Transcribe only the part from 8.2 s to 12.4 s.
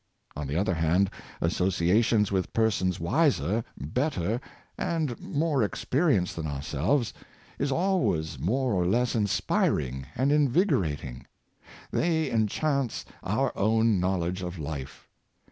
more or less inspiring and invigorating. They